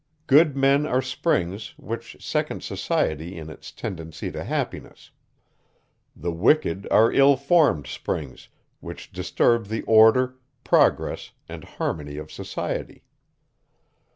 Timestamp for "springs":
1.03-1.75, 7.85-8.47